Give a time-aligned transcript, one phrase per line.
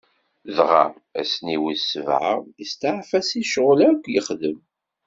[0.55, 0.85] Dɣa,
[1.21, 4.59] ass-nni wis sebɛa, isteɛfa si ccɣwel akk yexdem.